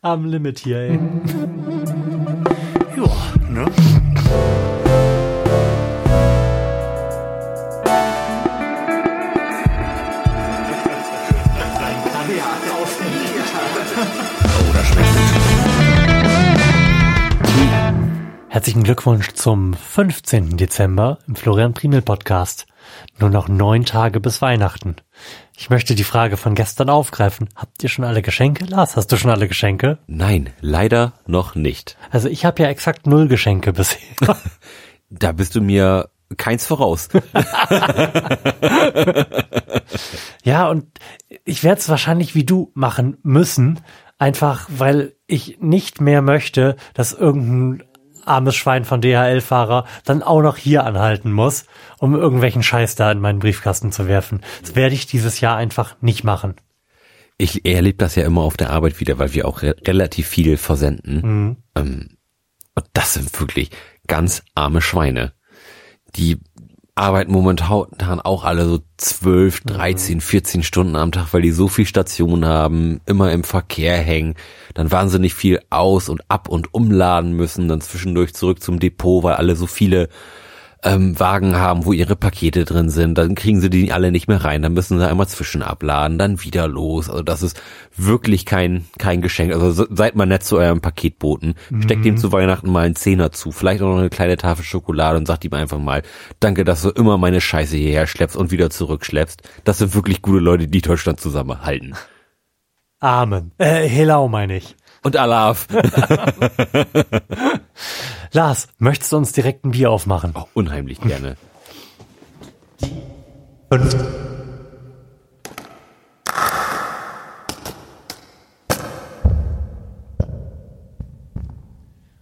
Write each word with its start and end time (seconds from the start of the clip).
Am 0.00 0.26
Limit 0.26 0.60
hier, 0.60 0.78
ey. 0.78 1.00
Ja, 2.96 3.16
ne? 3.50 3.66
Herzlichen 18.48 18.84
Glückwunsch 18.84 19.32
zum 19.32 19.74
15. 19.74 20.56
Dezember 20.56 21.18
im 21.26 21.34
Florian 21.34 21.74
Primel 21.74 22.02
Podcast. 22.02 22.68
Nur 23.18 23.30
noch 23.30 23.48
neun 23.48 23.84
Tage 23.84 24.20
bis 24.20 24.40
Weihnachten. 24.40 24.94
Ich 25.60 25.70
möchte 25.70 25.96
die 25.96 26.04
Frage 26.04 26.36
von 26.36 26.54
gestern 26.54 26.88
aufgreifen. 26.88 27.48
Habt 27.56 27.82
ihr 27.82 27.88
schon 27.88 28.04
alle 28.04 28.22
Geschenke? 28.22 28.64
Lars, 28.64 28.96
hast 28.96 29.10
du 29.10 29.16
schon 29.16 29.32
alle 29.32 29.48
Geschenke? 29.48 29.98
Nein, 30.06 30.50
leider 30.60 31.14
noch 31.26 31.56
nicht. 31.56 31.96
Also 32.12 32.28
ich 32.28 32.44
habe 32.44 32.62
ja 32.62 32.68
exakt 32.68 33.08
null 33.08 33.26
Geschenke 33.26 33.72
bisher. 33.72 33.98
Da 35.10 35.32
bist 35.32 35.56
du 35.56 35.60
mir 35.60 36.10
keins 36.36 36.66
voraus. 36.66 37.08
ja, 40.44 40.68
und 40.68 40.84
ich 41.44 41.64
werde 41.64 41.80
es 41.80 41.88
wahrscheinlich 41.88 42.36
wie 42.36 42.44
du 42.44 42.70
machen 42.74 43.16
müssen, 43.22 43.80
einfach 44.18 44.68
weil 44.68 45.14
ich 45.26 45.58
nicht 45.60 46.00
mehr 46.00 46.22
möchte, 46.22 46.76
dass 46.94 47.14
irgendein 47.14 47.87
armes 48.28 48.54
Schwein 48.54 48.84
von 48.84 49.00
DHL-Fahrer 49.00 49.84
dann 50.04 50.22
auch 50.22 50.42
noch 50.42 50.56
hier 50.56 50.84
anhalten 50.84 51.32
muss, 51.32 51.66
um 51.98 52.14
irgendwelchen 52.14 52.62
Scheiß 52.62 52.94
da 52.94 53.10
in 53.10 53.20
meinen 53.20 53.38
Briefkasten 53.38 53.92
zu 53.92 54.06
werfen. 54.06 54.40
Das 54.62 54.76
werde 54.76 54.94
ich 54.94 55.06
dieses 55.06 55.40
Jahr 55.40 55.56
einfach 55.56 55.96
nicht 56.00 56.24
machen. 56.24 56.54
Ich 57.38 57.64
erlebe 57.64 57.98
das 57.98 58.16
ja 58.16 58.24
immer 58.24 58.42
auf 58.42 58.56
der 58.56 58.70
Arbeit 58.70 59.00
wieder, 59.00 59.18
weil 59.18 59.32
wir 59.32 59.46
auch 59.46 59.62
re 59.62 59.76
relativ 59.86 60.28
viel 60.28 60.56
versenden. 60.56 61.20
Mhm. 61.22 61.56
Ähm, 61.76 62.08
und 62.74 62.86
das 62.92 63.14
sind 63.14 63.40
wirklich 63.40 63.70
ganz 64.06 64.42
arme 64.54 64.82
Schweine. 64.82 65.32
Die 66.16 66.38
arbeiten 66.98 67.32
momentan 67.32 68.20
auch 68.20 68.44
alle 68.44 68.64
so 68.64 68.80
12, 68.96 69.60
13, 69.60 70.20
14 70.20 70.62
Stunden 70.62 70.96
am 70.96 71.12
Tag, 71.12 71.32
weil 71.32 71.42
die 71.42 71.52
so 71.52 71.68
viel 71.68 71.86
Stationen 71.86 72.44
haben, 72.44 73.00
immer 73.06 73.32
im 73.32 73.44
Verkehr 73.44 73.96
hängen, 73.96 74.34
dann 74.74 74.90
wahnsinnig 74.90 75.34
viel 75.34 75.60
aus 75.70 76.08
und 76.08 76.22
ab 76.28 76.48
und 76.48 76.74
umladen 76.74 77.32
müssen, 77.34 77.68
dann 77.68 77.80
zwischendurch 77.80 78.34
zurück 78.34 78.62
zum 78.62 78.80
Depot, 78.80 79.22
weil 79.22 79.34
alle 79.34 79.54
so 79.54 79.66
viele 79.66 80.08
ähm, 80.84 81.18
Wagen 81.18 81.56
haben, 81.56 81.84
wo 81.84 81.92
ihre 81.92 82.14
Pakete 82.14 82.64
drin 82.64 82.88
sind, 82.88 83.18
dann 83.18 83.34
kriegen 83.34 83.60
sie 83.60 83.68
die 83.68 83.92
alle 83.92 84.12
nicht 84.12 84.28
mehr 84.28 84.44
rein, 84.44 84.62
dann 84.62 84.74
müssen 84.74 84.98
sie 84.98 85.08
einmal 85.08 85.26
zwischen 85.26 85.62
abladen, 85.62 86.18
dann 86.18 86.42
wieder 86.44 86.68
los. 86.68 87.10
Also 87.10 87.22
das 87.22 87.42
ist 87.42 87.60
wirklich 87.96 88.46
kein 88.46 88.86
kein 88.96 89.20
Geschenk. 89.20 89.52
Also 89.52 89.86
seid 89.90 90.14
mal 90.14 90.26
nett 90.26 90.44
zu 90.44 90.56
eurem 90.56 90.80
Paketboten, 90.80 91.54
steckt 91.80 92.06
ihm 92.06 92.16
zu 92.16 92.30
Weihnachten 92.30 92.70
mal 92.70 92.86
einen 92.86 92.96
Zehner 92.96 93.32
zu, 93.32 93.50
vielleicht 93.50 93.82
auch 93.82 93.88
noch 93.88 93.98
eine 93.98 94.10
kleine 94.10 94.36
Tafel 94.36 94.64
Schokolade 94.64 95.18
und 95.18 95.26
sagt 95.26 95.44
ihm 95.44 95.54
einfach 95.54 95.78
mal, 95.78 96.02
danke, 96.38 96.64
dass 96.64 96.82
du 96.82 96.90
immer 96.90 97.18
meine 97.18 97.40
Scheiße 97.40 97.76
hierher 97.76 98.06
schleppst 98.06 98.36
und 98.36 98.52
wieder 98.52 98.70
zurückschleppst. 98.70 99.42
Das 99.64 99.78
sind 99.78 99.94
wirklich 99.94 100.22
gute 100.22 100.38
Leute, 100.38 100.68
die 100.68 100.80
Deutschland 100.80 101.20
zusammenhalten. 101.20 101.94
Amen. 103.00 103.52
Äh, 103.58 103.88
Helau 103.88 104.28
meine 104.28 104.56
ich. 104.56 104.76
Und 105.02 105.16
Alaf. 105.16 105.68
Lars, 108.32 108.68
möchtest 108.78 109.12
du 109.12 109.16
uns 109.16 109.32
direkt 109.32 109.64
ein 109.64 109.70
Bier 109.70 109.90
aufmachen? 109.90 110.32
Oh, 110.34 110.44
unheimlich 110.54 111.00
gerne. 111.00 111.36
Fünf. 113.70 113.96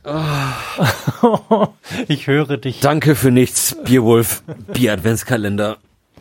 ich 2.09 2.27
höre 2.27 2.57
dich. 2.57 2.81
Danke 2.81 3.17
für 3.17 3.31
nichts, 3.31 3.77
Bierwolf, 3.85 4.43
Bier-Adventskalender. 4.73 5.79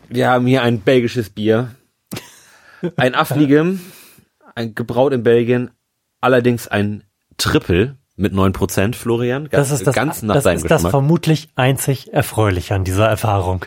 Wir 0.08 0.28
haben 0.28 0.46
hier 0.46 0.62
ein 0.62 0.80
belgisches 0.80 1.30
Bier. 1.30 1.74
Ein 2.96 3.14
Affligem, 3.14 3.80
ein 4.54 4.74
gebraut 4.74 5.12
in 5.12 5.22
Belgien, 5.22 5.70
allerdings 6.20 6.68
ein 6.68 7.04
Triple 7.36 7.96
mit 8.16 8.32
neun 8.32 8.52
Prozent, 8.52 8.96
Florian. 8.96 9.48
Das 9.50 9.70
ist 9.70 9.86
das, 9.86 9.94
ganz 9.94 10.22
nach 10.22 10.34
das, 10.34 10.46
ist 10.46 10.70
das 10.70 10.86
vermutlich 10.86 11.50
einzig 11.54 12.12
Erfreuliche 12.12 12.74
an 12.74 12.84
dieser 12.84 13.08
Erfahrung. 13.08 13.66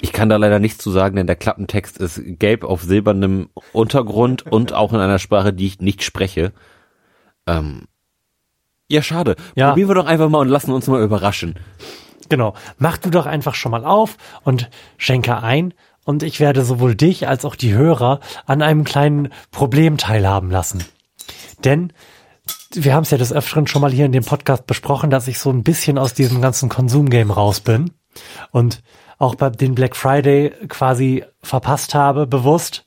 Ich 0.00 0.12
kann 0.12 0.30
da 0.30 0.36
leider 0.36 0.58
nichts 0.58 0.82
zu 0.82 0.90
sagen, 0.90 1.16
denn 1.16 1.26
der 1.26 1.36
Klappentext 1.36 1.98
ist 1.98 2.20
gelb 2.24 2.64
auf 2.64 2.82
silbernem 2.82 3.50
Untergrund 3.72 4.46
und 4.50 4.72
auch 4.72 4.92
in 4.92 5.00
einer 5.00 5.18
Sprache, 5.18 5.52
die 5.52 5.66
ich 5.66 5.80
nicht 5.80 6.02
spreche. 6.02 6.52
Ähm, 7.46 7.84
ja, 8.88 9.02
schade. 9.02 9.36
Ja. 9.54 9.68
Probieren 9.68 9.88
wir 9.88 9.94
doch 9.94 10.06
einfach 10.06 10.28
mal 10.28 10.38
und 10.38 10.48
lassen 10.48 10.72
uns 10.72 10.86
mal 10.88 11.02
überraschen. 11.02 11.56
Genau. 12.28 12.54
Mach 12.78 12.96
du 12.96 13.10
doch 13.10 13.26
einfach 13.26 13.54
schon 13.54 13.72
mal 13.72 13.84
auf 13.84 14.16
und 14.42 14.70
schenke 14.96 15.42
ein. 15.42 15.74
Und 16.04 16.22
ich 16.22 16.40
werde 16.40 16.64
sowohl 16.64 16.94
dich 16.94 17.28
als 17.28 17.44
auch 17.44 17.54
die 17.54 17.74
Hörer 17.74 18.20
an 18.46 18.62
einem 18.62 18.84
kleinen 18.84 19.28
Problem 19.50 19.98
teilhaben 19.98 20.50
lassen. 20.50 20.82
Denn 21.62 21.92
wir 22.74 22.94
haben 22.94 23.02
es 23.02 23.10
ja 23.10 23.18
des 23.18 23.32
Öfteren 23.32 23.66
schon 23.66 23.82
mal 23.82 23.90
hier 23.90 24.06
in 24.06 24.12
dem 24.12 24.24
Podcast 24.24 24.66
besprochen, 24.66 25.10
dass 25.10 25.28
ich 25.28 25.38
so 25.38 25.50
ein 25.50 25.62
bisschen 25.62 25.98
aus 25.98 26.14
diesem 26.14 26.40
ganzen 26.40 26.68
Konsumgame 26.68 27.32
raus 27.32 27.60
bin 27.60 27.90
und 28.52 28.82
auch 29.18 29.34
bei 29.34 29.50
den 29.50 29.74
Black 29.74 29.96
Friday 29.96 30.50
quasi 30.68 31.24
verpasst 31.42 31.94
habe, 31.94 32.26
bewusst. 32.26 32.86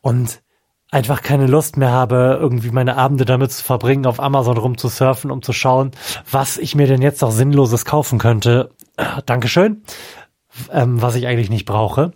Und 0.00 0.42
einfach 0.90 1.22
keine 1.22 1.46
Lust 1.46 1.76
mehr 1.76 1.90
habe, 1.90 2.38
irgendwie 2.40 2.70
meine 2.70 2.96
Abende 2.96 3.24
damit 3.24 3.50
zu 3.52 3.64
verbringen, 3.64 4.06
auf 4.06 4.20
Amazon 4.20 4.58
rumzusurfen, 4.58 5.30
um 5.30 5.42
zu 5.42 5.52
schauen, 5.52 5.92
was 6.30 6.58
ich 6.58 6.74
mir 6.74 6.86
denn 6.86 7.02
jetzt 7.02 7.22
noch 7.22 7.30
Sinnloses 7.30 7.84
kaufen 7.84 8.18
könnte. 8.18 8.70
Äh, 8.96 9.22
Dankeschön. 9.26 9.82
Ähm, 10.70 11.00
was 11.00 11.14
ich 11.14 11.26
eigentlich 11.26 11.50
nicht 11.50 11.64
brauche. 11.64 12.12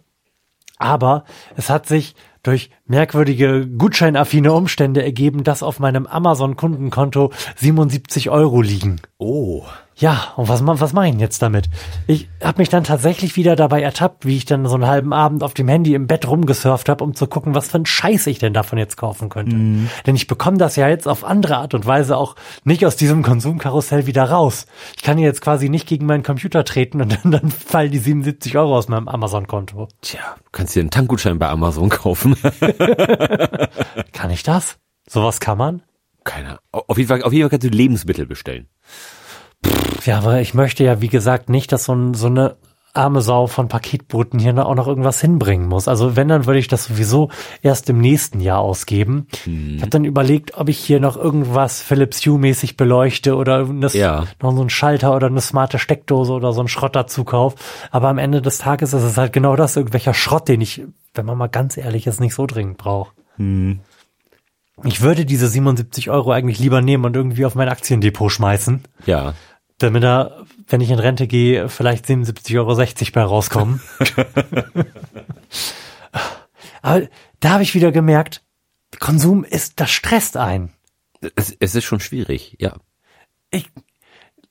Aber 0.79 1.25
es 1.57 1.71
hat 1.71 1.87
sich 1.87 2.15
durch 2.47 2.71
merkwürdige 2.87 3.67
gutscheinaffine 3.67 4.53
Umstände 4.53 5.03
ergeben, 5.03 5.45
dass 5.45 5.62
auf 5.62 5.79
meinem 5.79 6.07
Amazon-Kundenkonto 6.07 7.33
77 7.57 8.31
Euro 8.31 8.62
liegen. 8.62 9.01
Oh. 9.19 9.65
Ja, 9.99 10.34
und 10.37 10.49
was, 10.49 10.61
was 10.67 10.93
mache 10.93 11.07
ich 11.07 11.12
denn 11.12 11.21
jetzt 11.21 11.41
damit? 11.41 11.71
Ich 12.07 12.29
habe 12.43 12.59
mich 12.59 12.69
dann 12.69 12.84
tatsächlich 12.84 13.37
wieder 13.37 13.57
dabei 13.57 13.81
ertappt, 13.81 14.27
wie 14.27 14.37
ich 14.37 14.45
dann 14.45 14.67
so 14.67 14.75
einen 14.75 14.87
halben 14.87 15.15
Abend 15.15 15.43
auf 15.43 15.55
dem 15.55 15.69
Handy 15.69 15.95
im 15.95 16.07
Bett 16.07 16.29
rumgesurft 16.29 16.91
habe, 16.91 17.03
um 17.03 17.15
zu 17.15 17.27
gucken, 17.27 17.55
was 17.55 17.69
für 17.69 17.79
ein 17.79 17.87
Scheiß 17.87 18.27
ich 18.27 18.39
denn 18.39 18.53
davon 18.53 18.79
jetzt 18.79 18.99
kaufen 18.99 19.31
könnte. 19.31 19.57
Denn 20.07 20.15
ich 20.15 20.27
bekomme 20.27 20.59
das 20.59 20.77
ja 20.77 20.87
jetzt 20.87 21.09
auf 21.09 21.25
andere 21.25 21.57
Art 21.57 21.73
und 21.73 21.87
Weise 21.87 22.19
auch 22.19 22.37
nicht 22.65 22.84
aus 22.84 22.97
diesem 22.97 23.23
Konsumkarussell 23.23 24.05
wieder 24.05 24.25
raus. 24.25 24.67
Ich 24.97 25.03
kann 25.03 25.17
jetzt 25.17 25.41
quasi 25.41 25.71
nicht 25.71 25.89
gegen 25.89 26.05
meinen 26.05 26.23
Computer 26.23 26.63
treten 26.65 27.01
und 27.01 27.19
dann, 27.25 27.31
dann 27.31 27.51
fallen 27.51 27.91
die 27.91 27.99
77 27.99 28.55
Euro 28.59 28.77
aus 28.77 28.89
meinem 28.89 29.09
Amazon-Konto. 29.09 29.89
Tja, 30.03 30.21
du 30.45 30.51
kannst 30.53 30.77
dir 30.77 30.81
einen 30.81 30.91
Tankgutschein 30.91 31.39
bei 31.39 31.49
Amazon 31.49 31.89
kaufen. 31.89 32.37
Kann 34.13 34.31
ich 34.31 34.43
das? 34.43 34.77
Sowas 35.09 35.41
kann 35.41 35.57
man? 35.57 35.83
Keiner. 36.25 36.59
Auf 36.73 36.99
jeden 36.99 37.09
Fall, 37.09 37.23
auf 37.23 37.33
jeden 37.33 37.45
Fall 37.45 37.51
kannst 37.51 37.65
du 37.65 37.75
Lebensmittel 37.75 38.27
bestellen. 38.27 38.69
Ja, 40.06 40.19
aber 40.19 40.41
ich 40.41 40.55
möchte 40.55 40.84
ja, 40.84 41.00
wie 41.00 41.09
gesagt, 41.09 41.49
nicht, 41.49 41.72
dass 41.72 41.84
so, 41.84 41.94
ein, 41.94 42.15
so 42.15 42.27
eine 42.28 42.56
arme 42.97 43.21
Sau 43.21 43.47
von 43.47 43.69
Paketboten 43.69 44.39
hier 44.41 44.56
auch 44.67 44.75
noch 44.75 44.87
irgendwas 44.89 45.21
hinbringen 45.21 45.69
muss. 45.69 45.87
Also 45.87 46.17
wenn, 46.17 46.28
dann 46.28 46.47
würde 46.47 46.59
ich 46.59 46.69
das 46.69 46.87
sowieso 46.87 47.31
erst 47.62 47.91
im 47.91 47.99
nächsten 48.00 48.41
Jahr 48.41 48.61
ausgeben. 48.61 49.27
Ich 49.45 49.83
habe 49.83 49.91
dann 49.91 50.05
überlegt, 50.05 50.56
ob 50.56 50.69
ich 50.71 50.78
hier 50.78 50.99
noch 50.99 51.16
irgendwas 51.16 51.83
Philips 51.83 52.25
Hue-mäßig 52.25 52.77
beleuchte 52.78 53.37
oder 53.37 53.65
das, 53.66 53.93
Ja. 53.93 54.25
noch 54.41 54.55
so 54.55 54.61
einen 54.61 54.71
Schalter 54.71 55.15
oder 55.15 55.27
eine 55.27 55.43
smarte 55.43 55.78
Steckdose 55.78 56.33
oder 56.33 56.53
so 56.55 56.61
einen 56.61 56.69
Schrott 56.69 56.97
dazu 56.97 57.25
kauf. 57.25 57.55
Aber 57.91 58.09
am 58.09 58.19
Ende 58.19 58.41
des 58.41 58.59
Tages 58.59 58.95
ist 58.95 59.03
es 59.03 59.19
halt 59.19 59.33
genau 59.34 59.56
das, 59.56 59.77
irgendwelcher 59.77 60.15
Schrott, 60.15 60.49
den 60.49 60.62
ich, 60.62 60.83
wenn 61.15 61.27
man 61.27 61.37
mal 61.37 61.49
ganz 61.49 61.77
ehrlich 61.77 62.06
ist, 62.06 62.21
nicht 62.21 62.34
so 62.34 62.47
dringend 62.47 62.78
brauche. 62.78 63.12
Ich 64.84 65.00
würde 65.03 65.27
diese 65.27 65.49
77 65.49 66.11
Euro 66.11 66.33
eigentlich 66.33 66.59
lieber 66.59 66.81
nehmen 66.81 67.05
und 67.05 67.16
irgendwie 67.16 67.45
auf 67.45 67.54
mein 67.54 67.69
Aktiendepot 67.69 68.33
schmeißen 68.33 68.83
Ja. 69.04 69.34
Damit 69.78 70.03
da, 70.03 70.45
wenn 70.69 70.81
ich 70.81 70.91
in 70.91 70.99
Rente 70.99 71.27
gehe, 71.27 71.69
vielleicht 71.69 72.07
77,60 72.07 72.57
Euro 72.59 72.75
bei 73.13 73.23
rauskommen. 73.23 73.81
Aber 76.83 77.09
da 77.41 77.51
habe 77.51 77.63
ich 77.63 77.75
wieder 77.75 77.93
gemerkt, 77.93 78.43
Konsum 78.99 79.45
ist, 79.45 79.81
das 79.81 79.91
stresst 79.91 80.37
ein. 80.37 80.73
Es, 81.34 81.55
es 81.59 81.75
ist 81.75 81.84
schon 81.84 82.01
schwierig, 82.01 82.57
ja. 82.61 82.77
Ich, 83.51 83.71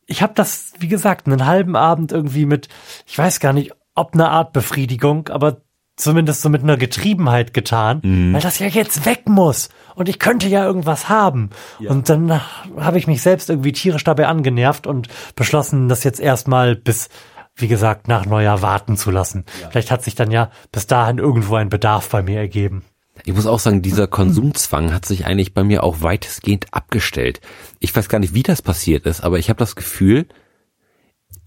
ich 0.06 0.22
habe 0.22 0.33
das, 0.36 0.74
wie 0.80 0.88
gesagt, 0.88 1.28
einen 1.28 1.45
halben 1.45 1.75
Abend 1.75 2.12
irgendwie 2.12 2.45
mit, 2.45 2.68
ich 3.06 3.18
weiß 3.18 3.39
gar 3.39 3.54
nicht, 3.54 3.71
ob 3.95 4.13
eine 4.13 4.30
Art 4.30 4.54
Befriedigung, 4.54 5.30
aber 5.30 5.62
zumindest 5.95 6.42
so 6.42 6.50
mit 6.50 6.63
einer 6.63 6.77
Getriebenheit 6.77 7.53
getan, 7.53 8.01
weil 8.33 8.42
das 8.42 8.59
ja 8.59 8.68
jetzt 8.68 9.06
weg 9.06 9.24
muss 9.27 9.69
und 9.95 10.09
ich 10.09 10.19
könnte 10.19 10.47
ja 10.47 10.65
irgendwas 10.65 11.09
haben. 11.09 11.50
Und 11.88 12.09
dann 12.09 12.42
habe 12.77 12.97
ich 12.97 13.07
mich 13.07 13.21
selbst 13.21 13.50
irgendwie 13.50 13.71
tierisch 13.71 14.03
dabei 14.03 14.27
angenervt 14.27 14.88
und 14.88 15.07
beschlossen, 15.36 15.88
das 15.88 16.03
jetzt 16.03 16.19
erstmal 16.19 16.75
bis, 16.75 17.09
wie 17.56 17.68
gesagt, 17.68 18.07
nach 18.07 18.25
Neujahr 18.25 18.62
warten 18.62 18.97
zu 18.97 19.09
lassen. 19.12 19.45
Vielleicht 19.69 19.92
hat 19.92 20.03
sich 20.03 20.15
dann 20.15 20.31
ja 20.31 20.51
bis 20.71 20.88
dahin 20.88 21.18
irgendwo 21.18 21.56
ein 21.56 21.69
Bedarf 21.69 22.09
bei 22.09 22.21
mir 22.21 22.39
ergeben. 22.39 22.83
Ich 23.24 23.33
muss 23.33 23.47
auch 23.47 23.59
sagen, 23.59 23.81
dieser 23.81 24.07
Konsumzwang 24.07 24.94
hat 24.94 25.06
sich 25.06 25.25
eigentlich 25.25 25.53
bei 25.53 25.63
mir 25.63 25.83
auch 25.83 26.01
weitestgehend 26.01 26.68
abgestellt. 26.71 27.39
Ich 27.80 27.95
weiß 27.95 28.09
gar 28.09 28.19
nicht, 28.19 28.33
wie 28.33 28.44
das 28.44 28.62
passiert 28.62 29.06
ist, 29.06 29.21
aber 29.21 29.39
ich 29.39 29.50
habe 29.50 29.59
das 29.59 29.75
Gefühl, 29.75 30.27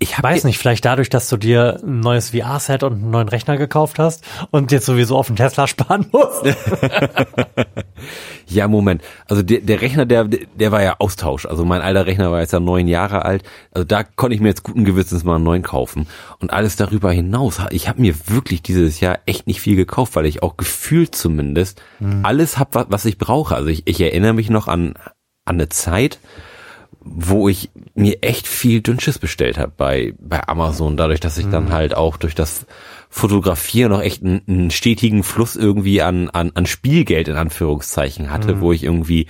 ich 0.00 0.16
hab 0.16 0.24
weiß 0.24 0.44
nicht, 0.44 0.58
vielleicht 0.58 0.84
dadurch, 0.84 1.10
dass 1.10 1.28
du 1.28 1.36
dir 1.36 1.80
ein 1.82 2.00
neues 2.00 2.30
VR-Set 2.30 2.84
und 2.84 2.92
einen 2.92 3.10
neuen 3.10 3.28
Rechner 3.28 3.56
gekauft 3.56 3.98
hast 3.98 4.24
und 4.52 4.70
jetzt 4.70 4.86
sowieso 4.86 5.16
auf 5.16 5.26
den 5.26 5.34
Tesla 5.34 5.66
sparen 5.66 6.06
musst. 6.12 6.44
ja, 8.46 8.68
Moment. 8.68 9.02
Also 9.26 9.42
der, 9.42 9.60
der 9.60 9.80
Rechner, 9.80 10.06
der, 10.06 10.24
der 10.24 10.70
war 10.70 10.82
ja 10.82 10.96
Austausch. 11.00 11.46
Also 11.46 11.64
mein 11.64 11.82
alter 11.82 12.06
Rechner 12.06 12.30
war 12.30 12.40
jetzt 12.40 12.52
ja 12.52 12.60
neun 12.60 12.86
Jahre 12.86 13.24
alt. 13.24 13.42
Also 13.72 13.84
da 13.84 14.04
konnte 14.04 14.36
ich 14.36 14.40
mir 14.40 14.48
jetzt 14.48 14.62
guten 14.62 14.84
Gewissens 14.84 15.24
mal 15.24 15.34
einen 15.34 15.44
neuen 15.44 15.62
kaufen. 15.62 16.06
Und 16.38 16.52
alles 16.52 16.76
darüber 16.76 17.10
hinaus, 17.10 17.60
ich 17.70 17.88
habe 17.88 18.00
mir 18.00 18.14
wirklich 18.28 18.62
dieses 18.62 19.00
Jahr 19.00 19.18
echt 19.26 19.48
nicht 19.48 19.60
viel 19.60 19.74
gekauft, 19.74 20.14
weil 20.14 20.26
ich 20.26 20.44
auch 20.44 20.56
gefühlt 20.56 21.16
zumindest 21.16 21.82
hm. 21.98 22.24
alles 22.24 22.58
habe, 22.58 22.86
was 22.88 23.04
ich 23.04 23.18
brauche. 23.18 23.56
Also 23.56 23.68
ich, 23.68 23.82
ich 23.86 24.00
erinnere 24.00 24.32
mich 24.32 24.48
noch 24.48 24.68
an, 24.68 24.94
an 25.44 25.56
eine 25.56 25.68
Zeit, 25.70 26.20
wo 27.10 27.48
ich 27.48 27.70
mir 27.94 28.22
echt 28.22 28.46
viel 28.46 28.80
Dünnschiss 28.80 29.18
bestellt 29.18 29.58
habe 29.58 29.72
bei, 29.76 30.14
bei 30.18 30.46
Amazon, 30.46 30.96
dadurch, 30.96 31.20
dass 31.20 31.38
ich 31.38 31.46
mhm. 31.46 31.52
dann 31.52 31.72
halt 31.72 31.94
auch 31.94 32.16
durch 32.16 32.34
das 32.34 32.66
Fotografieren 33.10 33.92
noch 33.92 34.02
echt 34.02 34.22
einen, 34.22 34.42
einen, 34.46 34.70
stetigen 34.70 35.22
Fluss 35.22 35.56
irgendwie 35.56 36.02
an, 36.02 36.28
an, 36.30 36.52
an 36.54 36.66
Spielgeld 36.66 37.28
in 37.28 37.36
Anführungszeichen 37.36 38.30
hatte, 38.30 38.56
mhm. 38.56 38.60
wo 38.60 38.72
ich 38.72 38.84
irgendwie 38.84 39.26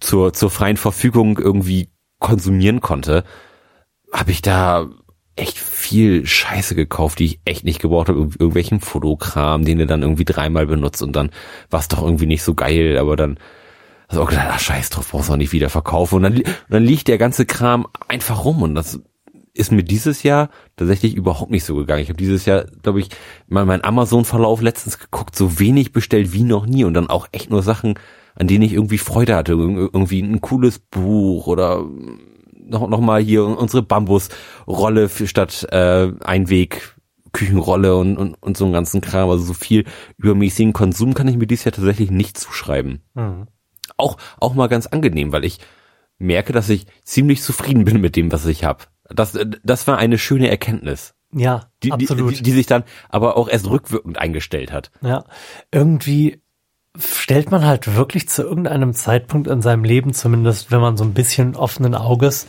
zur, 0.00 0.32
zur 0.32 0.50
freien 0.50 0.76
Verfügung 0.76 1.38
irgendwie 1.38 1.90
konsumieren 2.18 2.80
konnte, 2.80 3.24
habe 4.12 4.32
ich 4.32 4.42
da 4.42 4.88
echt 5.36 5.58
viel 5.58 6.26
Scheiße 6.26 6.74
gekauft, 6.74 7.20
die 7.20 7.26
ich 7.26 7.40
echt 7.44 7.64
nicht 7.64 7.80
gebraucht 7.80 8.08
habe. 8.08 8.18
Irgendwelchen 8.18 8.80
Fotokram, 8.80 9.64
den 9.64 9.78
du 9.78 9.86
dann 9.86 10.02
irgendwie 10.02 10.24
dreimal 10.24 10.66
benutzt 10.66 11.02
und 11.02 11.14
dann 11.14 11.30
war 11.70 11.80
es 11.80 11.88
doch 11.88 12.02
irgendwie 12.02 12.26
nicht 12.26 12.42
so 12.42 12.54
geil, 12.54 12.98
aber 12.98 13.16
dann 13.16 13.38
also 14.08 14.22
auch 14.22 14.28
gedacht, 14.30 14.48
ach 14.50 14.58
scheiß 14.58 14.90
drauf, 14.90 15.10
brauchst 15.10 15.28
du 15.28 15.34
auch 15.34 15.36
nicht 15.36 15.52
wieder 15.52 15.68
verkaufen. 15.68 16.16
Und 16.16 16.22
dann, 16.22 16.32
und 16.34 16.46
dann 16.70 16.82
liegt 16.82 17.08
der 17.08 17.18
ganze 17.18 17.44
Kram 17.44 17.86
einfach 18.08 18.44
rum 18.44 18.62
und 18.62 18.74
das 18.74 19.00
ist 19.52 19.72
mir 19.72 19.82
dieses 19.82 20.22
Jahr 20.22 20.50
tatsächlich 20.76 21.14
überhaupt 21.14 21.50
nicht 21.50 21.64
so 21.64 21.74
gegangen. 21.74 22.02
Ich 22.02 22.08
habe 22.08 22.16
dieses 22.16 22.46
Jahr, 22.46 22.64
glaube 22.82 23.00
ich, 23.00 23.08
mal 23.48 23.66
meinen 23.66 23.84
Amazon-Verlauf 23.84 24.62
letztens 24.62 24.98
geguckt, 24.98 25.36
so 25.36 25.58
wenig 25.58 25.92
bestellt 25.92 26.32
wie 26.32 26.44
noch 26.44 26.64
nie 26.64 26.84
und 26.84 26.94
dann 26.94 27.10
auch 27.10 27.28
echt 27.32 27.50
nur 27.50 27.62
Sachen, 27.62 27.98
an 28.34 28.46
denen 28.46 28.62
ich 28.62 28.72
irgendwie 28.72 28.98
Freude 28.98 29.34
hatte. 29.34 29.52
Irgendwie 29.52 30.22
ein 30.22 30.40
cooles 30.40 30.78
Buch 30.78 31.48
oder 31.48 31.84
noch, 32.54 32.88
noch 32.88 33.00
mal 33.00 33.20
hier 33.20 33.44
unsere 33.44 33.82
Bambusrolle 33.82 35.08
statt 35.08 35.66
äh, 35.70 36.12
Einweg 36.24 36.94
Küchenrolle 37.32 37.96
und, 37.96 38.16
und, 38.16 38.34
und 38.40 38.56
so 38.56 38.64
einen 38.64 38.72
ganzen 38.72 39.00
Kram. 39.00 39.28
Also 39.28 39.44
so 39.44 39.54
viel 39.54 39.84
übermäßigen 40.16 40.72
Konsum 40.72 41.14
kann 41.14 41.28
ich 41.28 41.36
mir 41.36 41.46
dieses 41.46 41.64
Jahr 41.64 41.72
tatsächlich 41.72 42.10
nicht 42.10 42.38
zuschreiben. 42.38 43.02
Mhm 43.14 43.48
auch, 43.98 44.16
auch 44.38 44.54
mal 44.54 44.68
ganz 44.68 44.86
angenehm, 44.86 45.32
weil 45.32 45.44
ich 45.44 45.58
merke, 46.18 46.52
dass 46.52 46.68
ich 46.68 46.86
ziemlich 47.04 47.42
zufrieden 47.42 47.84
bin 47.84 48.00
mit 48.00 48.16
dem, 48.16 48.32
was 48.32 48.46
ich 48.46 48.64
habe. 48.64 48.84
Das, 49.08 49.38
das 49.62 49.86
war 49.86 49.98
eine 49.98 50.18
schöne 50.18 50.48
Erkenntnis. 50.48 51.14
Ja, 51.32 51.70
die, 51.82 51.92
absolut. 51.92 52.38
Die, 52.38 52.42
die 52.42 52.52
sich 52.52 52.66
dann 52.66 52.84
aber 53.08 53.36
auch 53.36 53.48
erst 53.48 53.68
rückwirkend 53.68 54.18
eingestellt 54.18 54.72
hat. 54.72 54.90
Ja, 55.02 55.24
irgendwie 55.70 56.42
stellt 56.98 57.50
man 57.50 57.64
halt 57.64 57.94
wirklich 57.94 58.28
zu 58.28 58.42
irgendeinem 58.42 58.94
Zeitpunkt 58.94 59.46
in 59.46 59.62
seinem 59.62 59.84
Leben, 59.84 60.14
zumindest 60.14 60.70
wenn 60.70 60.80
man 60.80 60.96
so 60.96 61.04
ein 61.04 61.14
bisschen 61.14 61.54
offenen 61.54 61.94
Auges 61.94 62.46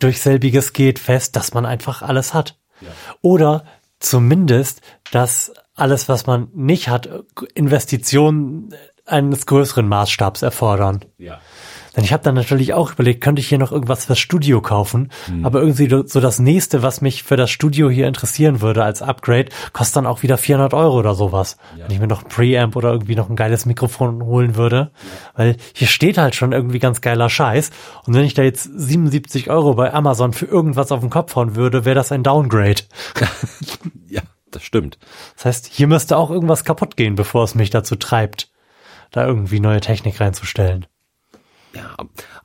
durch 0.00 0.20
selbiges 0.20 0.72
geht, 0.72 0.98
fest, 0.98 1.36
dass 1.36 1.54
man 1.54 1.66
einfach 1.66 2.02
alles 2.02 2.34
hat. 2.34 2.58
Ja. 2.80 2.88
Oder 3.20 3.64
zumindest, 4.00 4.80
dass 5.12 5.52
alles, 5.74 6.08
was 6.08 6.26
man 6.26 6.48
nicht 6.54 6.88
hat, 6.88 7.08
Investitionen 7.54 8.74
eines 9.06 9.46
größeren 9.46 9.86
Maßstabs 9.86 10.42
erfordern. 10.42 11.04
Ja. 11.18 11.38
Denn 11.96 12.04
ich 12.04 12.12
habe 12.12 12.22
dann 12.22 12.34
natürlich 12.34 12.74
auch 12.74 12.92
überlegt, 12.92 13.22
könnte 13.22 13.40
ich 13.40 13.48
hier 13.48 13.58
noch 13.58 13.70
irgendwas 13.70 14.06
fürs 14.06 14.18
Studio 14.18 14.60
kaufen, 14.60 15.10
mhm. 15.28 15.46
aber 15.46 15.60
irgendwie 15.60 15.88
so 15.88 16.20
das 16.20 16.38
nächste, 16.38 16.82
was 16.82 17.00
mich 17.00 17.22
für 17.22 17.36
das 17.36 17.50
Studio 17.50 17.88
hier 17.88 18.08
interessieren 18.08 18.60
würde 18.60 18.82
als 18.82 19.00
Upgrade, 19.00 19.50
kostet 19.72 19.96
dann 19.96 20.06
auch 20.06 20.22
wieder 20.22 20.36
400 20.36 20.74
Euro 20.74 20.98
oder 20.98 21.14
sowas. 21.14 21.56
Ja. 21.76 21.84
Wenn 21.84 21.92
ich 21.92 22.00
mir 22.00 22.08
noch 22.08 22.24
ein 22.24 22.28
Preamp 22.28 22.74
oder 22.74 22.90
irgendwie 22.90 23.14
noch 23.14 23.30
ein 23.30 23.36
geiles 23.36 23.64
Mikrofon 23.64 24.24
holen 24.24 24.56
würde, 24.56 24.90
ja. 24.92 25.10
weil 25.34 25.56
hier 25.72 25.86
steht 25.86 26.18
halt 26.18 26.34
schon 26.34 26.52
irgendwie 26.52 26.80
ganz 26.80 27.00
geiler 27.00 27.30
Scheiß 27.30 27.70
und 28.06 28.14
wenn 28.14 28.24
ich 28.24 28.34
da 28.34 28.42
jetzt 28.42 28.64
77 28.74 29.50
Euro 29.50 29.74
bei 29.74 29.94
Amazon 29.94 30.32
für 30.32 30.46
irgendwas 30.46 30.90
auf 30.90 31.00
den 31.00 31.10
Kopf 31.10 31.36
hauen 31.36 31.54
würde, 31.54 31.84
wäre 31.84 31.94
das 31.94 32.10
ein 32.10 32.24
Downgrade. 32.24 32.82
ja, 34.08 34.22
das 34.50 34.64
stimmt. 34.64 34.98
Das 35.36 35.44
heißt, 35.44 35.66
hier 35.72 35.86
müsste 35.86 36.16
auch 36.16 36.30
irgendwas 36.30 36.64
kaputt 36.64 36.96
gehen, 36.96 37.14
bevor 37.14 37.44
es 37.44 37.54
mich 37.54 37.70
dazu 37.70 37.94
treibt 37.94 38.48
da 39.16 39.26
irgendwie 39.26 39.60
neue 39.60 39.80
Technik 39.80 40.20
reinzustellen. 40.20 40.86
Ja, 41.74 41.96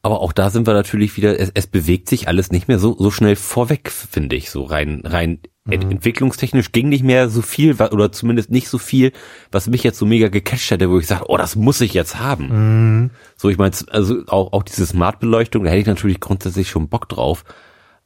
aber 0.01 0.21
auch 0.21 0.33
da 0.33 0.49
sind 0.49 0.65
wir 0.65 0.73
natürlich 0.73 1.15
wieder, 1.15 1.39
es, 1.39 1.51
es 1.53 1.67
bewegt 1.67 2.09
sich 2.09 2.27
alles 2.27 2.51
nicht 2.51 2.67
mehr 2.67 2.79
so, 2.79 2.95
so 2.97 3.11
schnell 3.11 3.35
vorweg, 3.35 3.91
finde 3.91 4.35
ich, 4.35 4.49
so 4.49 4.63
rein, 4.63 5.01
rein 5.05 5.39
mhm. 5.65 5.91
entwicklungstechnisch 5.91 6.71
ging 6.71 6.89
nicht 6.89 7.03
mehr 7.03 7.29
so 7.29 7.41
viel, 7.41 7.75
oder 7.75 8.11
zumindest 8.11 8.49
nicht 8.49 8.69
so 8.69 8.77
viel, 8.77 9.11
was 9.51 9.67
mich 9.67 9.83
jetzt 9.83 9.99
so 9.99 10.05
mega 10.05 10.29
gecatcht 10.29 10.71
hätte, 10.71 10.89
wo 10.89 10.97
ich 10.97 11.07
sage, 11.07 11.25
oh, 11.27 11.37
das 11.37 11.55
muss 11.55 11.81
ich 11.81 11.93
jetzt 11.93 12.19
haben. 12.19 12.47
Mhm. 12.47 13.09
So, 13.35 13.49
ich 13.49 13.57
meine, 13.57 13.75
also 13.89 14.23
auch, 14.27 14.53
auch 14.53 14.63
diese 14.63 14.85
Smart-Beleuchtung, 14.85 15.63
da 15.63 15.69
hätte 15.69 15.81
ich 15.81 15.87
natürlich 15.87 16.19
grundsätzlich 16.19 16.69
schon 16.69 16.89
Bock 16.89 17.07
drauf, 17.07 17.43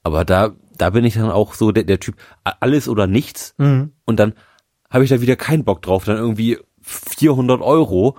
aber 0.03 0.25
da, 0.25 0.51
da 0.77 0.89
bin 0.89 1.05
ich 1.05 1.13
dann 1.13 1.31
auch 1.31 1.53
so 1.53 1.71
der, 1.71 1.85
der 1.85 1.99
Typ, 1.99 2.15
alles 2.43 2.89
oder 2.89 3.07
nichts, 3.07 3.55
mhm. 3.57 3.93
und 4.03 4.19
dann 4.19 4.33
habe 4.89 5.05
ich 5.05 5.09
da 5.09 5.21
wieder 5.21 5.37
keinen 5.37 5.63
Bock 5.63 5.81
drauf, 5.81 6.03
dann 6.03 6.17
irgendwie 6.17 6.57
400 6.81 7.61
Euro 7.61 8.17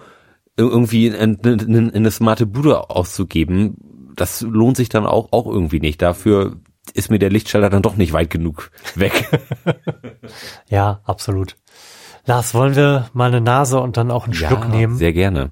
irgendwie 0.57 1.09
in, 1.09 1.35
in, 1.37 1.59
in 1.69 1.91
eine 1.95 2.11
smarte 2.11 2.47
Bude 2.47 2.91
auszugeben, 2.91 3.77
das 4.15 4.41
lohnt 4.43 4.77
sich 4.77 4.89
dann 4.89 5.07
auch, 5.07 5.33
auch 5.33 5.47
irgendwie 5.47 5.81
nicht. 5.81 6.01
Dafür 6.01 6.57
ist 6.93 7.11
mir 7.11 7.19
der 7.19 7.31
Lichtschalter 7.31 7.71
dann 7.71 7.83
doch 7.83 7.97
nicht 7.97 8.13
weit 8.13 8.31
genug 8.31 8.71
weg. 8.95 9.29
ja, 10.69 11.01
absolut. 11.05 11.57
Lars, 12.27 12.55
wollen 12.55 12.77
wir 12.77 13.11
mal 13.13 13.29
eine 13.29 13.41
Nase 13.41 13.81
und 13.81 13.97
dann 13.97 14.11
auch 14.11 14.25
einen 14.25 14.35
ja, 14.35 14.49
Schluck 14.49 14.69
nehmen? 14.69 14.97
Sehr 14.97 15.13
gerne. 15.13 15.51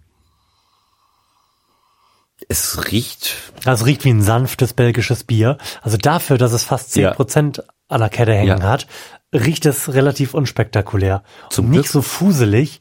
Es 2.49 2.91
riecht. 2.91 3.37
Es 3.65 3.87
riecht 3.87 4.05
wie 4.05 4.11
ein 4.11 4.23
sanftes 4.23 4.73
belgisches 4.73 5.25
Bier. 5.25 5.59
Also 5.81 5.97
dafür, 5.97 6.39
dass 6.39 6.53
es 6.53 6.65
fast 6.65 6.93
zehn 6.93 7.13
Prozent 7.13 7.59
ja. 7.59 7.65
an 7.89 8.01
der 8.01 8.09
Kette 8.09 8.35
hängen 8.35 8.61
ja. 8.61 8.69
hat, 8.69 8.87
riecht 9.33 9.67
es 9.67 9.93
relativ 9.95 10.35
unspektakulär. 10.35 11.23
Zum 11.51 11.71
nicht 11.71 11.83
Glück. 11.83 11.87
so 11.93 12.03
fuselig. 12.03 12.81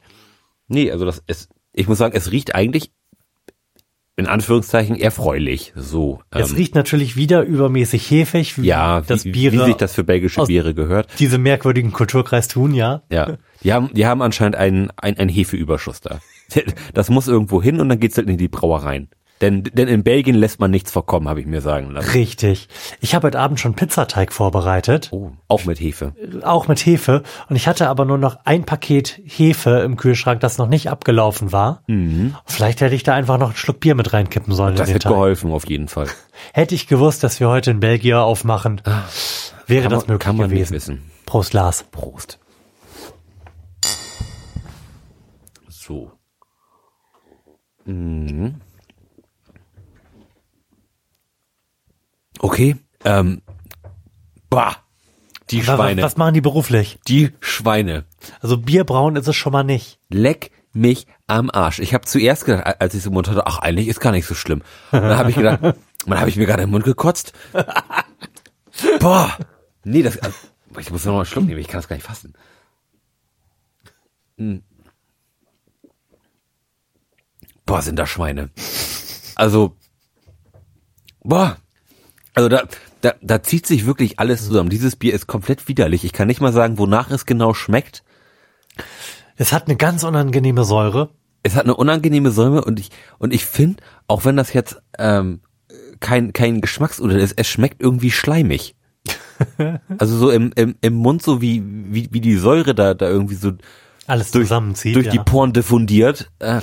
Nee, 0.68 0.92
also 0.92 1.06
das 1.06 1.22
ist, 1.28 1.50
ich 1.74 1.88
muss 1.88 1.98
sagen, 1.98 2.16
es 2.16 2.32
riecht 2.32 2.56
eigentlich 2.56 2.92
in 4.18 4.28
Anführungszeichen 4.28 4.98
erfreulich. 4.98 5.74
So. 5.76 6.22
Es 6.30 6.52
ähm, 6.52 6.58
riecht 6.58 6.76
natürlich 6.76 7.16
wieder 7.16 7.42
übermäßig 7.44 8.10
hefig, 8.12 8.62
wie 8.62 8.68
ja, 8.68 9.02
das 9.02 9.26
wie, 9.26 9.32
Biere, 9.32 9.54
wie 9.54 9.66
sich 9.66 9.76
das 9.76 9.96
für 9.96 10.04
belgische 10.04 10.44
Biere 10.44 10.74
gehört. 10.74 11.08
Diese 11.20 11.38
merkwürdigen 11.38 11.92
Kulturkreis 11.92 12.48
tun, 12.48 12.74
ja. 12.74 13.04
Ja. 13.12 13.38
Die 13.64 13.74
haben, 13.74 13.90
die 13.94 14.06
haben 14.06 14.22
anscheinend 14.22 14.58
einen, 14.58 14.92
einen, 14.98 15.18
einen 15.18 15.30
Hefeüberschuss 15.30 16.02
da. 16.02 16.20
Das 16.94 17.10
muss 17.10 17.30
irgendwo 17.30 17.64
hin 17.64 17.80
und 17.80 17.88
dann 17.88 18.02
geht's 18.02 18.18
halt 18.18 18.28
in 18.30 18.38
die 18.38 18.50
Brauereien. 18.50 19.10
Denn, 19.42 19.64
denn 19.64 19.88
in 19.88 20.04
Belgien 20.04 20.36
lässt 20.36 20.60
man 20.60 20.70
nichts 20.70 20.92
vorkommen, 20.92 21.28
habe 21.28 21.40
ich 21.40 21.48
mir 21.48 21.62
sagen 21.62 21.90
lassen. 21.90 22.12
Richtig. 22.12 22.70
Ich 23.00 23.16
habe 23.16 23.28
heute 23.28 23.40
Abend 23.40 23.60
schon 23.60 23.74
Pizzateig 23.74 24.32
vorbereitet. 24.32 25.10
Oh, 25.12 25.32
auch 25.48 25.66
mit 25.66 25.80
Hefe. 25.80 26.14
Auch 26.44 26.68
mit 26.68 26.80
Hefe. 26.86 27.24
Und 27.50 27.56
ich 27.56 27.68
hatte 27.68 27.90
aber 27.90 28.06
nur 28.06 28.20
noch 28.20 28.38
ein 28.46 28.66
Paket 28.66 29.20
Hefe 29.26 29.80
im 29.80 29.98
Kühlschrank, 29.98 30.42
das 30.42 30.60
noch 30.60 30.68
nicht 30.68 30.92
abgelaufen 30.92 31.52
war. 31.52 31.82
Mhm. 31.88 32.36
Vielleicht 32.46 32.82
hätte 32.82 32.94
ich 32.94 33.02
da 33.02 33.16
einfach 33.16 33.40
noch 33.40 33.48
einen 33.48 33.58
Schluck 33.58 33.80
Bier 33.80 33.96
mit 33.96 34.14
reinkippen 34.14 34.54
sollen. 34.54 34.76
Das 34.76 34.94
hätte 34.94 35.10
geholfen, 35.10 35.52
auf 35.52 35.68
jeden 35.68 35.88
Fall. 35.88 36.08
Hätte 36.54 36.74
ich 36.74 36.88
gewusst, 36.88 37.24
dass 37.24 37.40
wir 37.40 37.50
heute 37.50 37.70
in 37.70 37.80
Belgien 37.80 38.16
aufmachen, 38.16 38.82
ah. 38.86 39.04
wäre 39.68 39.84
kann 39.84 39.92
das 39.92 40.08
möglich 40.08 40.20
kann 40.20 40.38
man 40.38 40.50
gewesen. 40.50 40.74
Nicht 40.74 40.88
wissen. 40.88 41.12
Prost, 41.26 41.54
Lars. 41.54 41.86
Prost. 41.92 42.40
So. 45.70 46.12
Mhm. 47.86 48.62
Okay. 52.42 52.76
Ähm, 53.06 53.44
bah. 54.50 54.78
Die 55.52 55.64
Schweine. 55.64 56.02
Was, 56.02 56.18
machen 56.18 56.34
die 56.34 56.42
beruflich? 56.42 57.00
Die 57.08 57.32
Schweine. 57.40 58.06
Also 58.40 58.58
Bierbrauen 58.58 59.16
ist 59.16 59.28
es 59.28 59.36
schon 59.36 59.54
mal 59.54 59.64
nicht. 59.64 60.00
Leck 60.10 60.52
mich 60.74 61.06
am 61.28 61.52
Arsch. 61.52 61.80
Ich 61.80 61.94
habe 61.94 62.06
zuerst 62.06 62.46
gedacht, 62.46 62.82
als 62.82 62.94
ich 62.94 63.02
es 63.02 63.06
im 63.06 63.14
Mund 63.14 63.30
hatte, 63.30 63.46
ach, 63.46 63.60
eigentlich 63.60 63.88
ist 63.88 64.00
gar 64.00 64.12
nicht 64.12 64.26
so 64.26 64.34
schlimm. 64.34 64.64
Und 64.92 65.02
dann 65.02 65.18
habe 65.18 65.30
ich 65.30 65.36
gedacht, 65.36 65.60
dann 66.06 66.20
habe 66.20 66.30
ich 66.30 66.38
mir 66.38 66.46
gerade 66.48 66.64
im 66.64 66.72
Mund 66.72 66.84
gekotzt. 66.84 67.34
Boah. 69.00 69.38
Nee, 69.84 70.02
das, 70.02 70.18
also, 70.18 70.36
ich 70.80 70.90
muss 70.90 71.06
noch 71.06 71.14
mal 71.14 71.20
einen 71.20 71.26
Schluck 71.26 71.46
nehmen, 71.46 71.60
ich 71.60 71.68
kann 71.68 71.80
das 71.80 71.88
gar 71.88 71.96
nicht 71.96 72.06
fassen. 72.06 72.34
Hm. 74.38 74.64
Boah, 77.66 77.82
sind 77.82 77.98
da 77.98 78.08
Schweine. 78.08 78.50
Also, 79.36 79.76
boah, 81.24 81.58
also 82.34 82.50
da, 82.50 82.64
da, 83.02 83.16
da 83.22 83.44
zieht 83.44 83.66
sich 83.66 83.86
wirklich 83.86 84.20
alles 84.20 84.46
zusammen. 84.46 84.70
Dieses 84.70 84.96
Bier 84.96 85.14
ist 85.14 85.28
komplett 85.28 85.68
widerlich. 85.68 86.04
Ich 86.06 86.14
kann 86.14 86.28
nicht 86.28 86.42
mal 86.42 86.54
sagen, 86.54 86.78
wonach 86.78 87.12
es 87.12 87.26
genau 87.26 87.54
schmeckt. 87.54 88.04
Es 89.36 89.52
hat 89.52 89.68
eine 89.68 89.76
ganz 89.76 90.04
unangenehme 90.04 90.64
Säure. 90.64 91.10
es 91.44 91.56
hat 91.56 91.64
eine 91.64 91.76
unangenehme 91.76 92.32
Säume 92.32 92.64
und 92.64 92.80
ich, 92.80 92.90
und 93.18 93.34
ich 93.34 93.46
finde, 93.46 93.84
auch 94.08 94.24
wenn 94.26 94.38
das 94.38 94.54
jetzt 94.54 94.82
ähm, 94.98 95.42
kein, 96.00 96.34
kein 96.34 96.62
Geschmacksurteil 96.62 97.20
ist, 97.20 97.34
es 97.38 97.48
schmeckt 97.48 97.82
irgendwie 97.82 98.12
schleimig. 98.12 98.76
also 99.98 100.18
so 100.18 100.30
im, 100.30 100.52
im, 100.56 100.76
im 100.82 100.94
Mund, 100.94 101.24
so 101.24 101.42
wie, 101.42 101.64
wie, 101.66 102.10
wie 102.12 102.22
die 102.22 102.36
Säure 102.36 102.76
da, 102.76 102.94
da 102.94 103.10
irgendwie 103.10 103.36
so 103.36 103.54
Alles 104.08 104.32
durch, 104.32 104.46
zusammenzieht. 104.46 104.96
durch 104.96 105.08
ja. 105.08 105.12
die 105.12 105.20
Poren 105.20 105.54
diffundiert, 105.54 106.32
äh, 106.40 106.62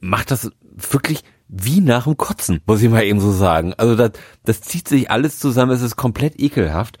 macht 0.00 0.30
das 0.30 0.50
wirklich 0.90 1.22
wie 1.48 1.80
nach 1.80 2.04
dem 2.04 2.16
Kotzen, 2.16 2.60
muss 2.66 2.82
ich 2.82 2.90
mal 2.90 3.04
eben 3.04 3.20
so 3.20 3.30
sagen. 3.32 3.74
Also 3.74 3.94
das, 3.96 4.12
das 4.44 4.60
zieht 4.62 4.88
sich 4.88 5.10
alles 5.10 5.38
zusammen, 5.38 5.72
es 5.72 5.82
ist 5.82 5.96
komplett 5.96 6.40
ekelhaft. 6.40 6.98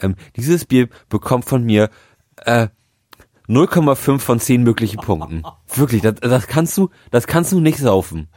Ähm, 0.00 0.14
dieses 0.36 0.64
Bier 0.64 0.88
bekommt 1.08 1.44
von 1.46 1.64
mir 1.64 1.90
äh, 2.44 2.68
0,5 3.48 4.18
von 4.18 4.40
10 4.40 4.62
möglichen 4.62 4.98
Punkten. 5.00 5.42
Wirklich, 5.74 6.02
das, 6.02 6.14
das 6.20 6.46
kannst 6.46 6.76
du, 6.76 6.90
das 7.10 7.26
kannst 7.26 7.50
du 7.52 7.60
nicht 7.60 7.78
saufen. 7.78 8.28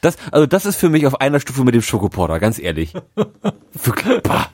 Das, 0.00 0.16
also 0.32 0.44
das 0.44 0.66
ist 0.66 0.76
für 0.76 0.90
mich 0.90 1.06
auf 1.06 1.22
einer 1.22 1.40
Stufe 1.40 1.64
mit 1.64 1.74
dem 1.74 1.80
Schokoporter, 1.80 2.38
ganz 2.38 2.58
ehrlich. 2.58 2.92
Wirklich, 3.84 4.22
bah, 4.22 4.48